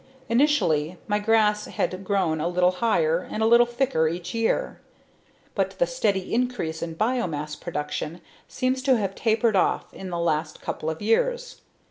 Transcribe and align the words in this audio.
Initially, 0.29 0.97
my 1.07 1.19
grass 1.19 1.65
had 1.65 2.03
grown 2.03 2.41
a 2.41 2.47
little 2.47 2.71
higher 2.71 3.19
and 3.19 3.43
a 3.43 3.45
little 3.45 3.67
thicker 3.67 4.07
each 4.07 4.33
year. 4.33 4.81
But 5.53 5.77
the 5.77 5.85
steady 5.85 6.33
increase 6.33 6.81
in 6.81 6.95
biomass 6.95 7.55
production 7.55 8.19
seems 8.47 8.81
to 8.81 8.97
have 8.97 9.13
tapered 9.13 9.55
off 9.55 9.93
in 9.93 10.09
the 10.09 10.17
last 10.17 10.59
couple 10.59 10.89
of 10.89 11.03
years. 11.03 11.61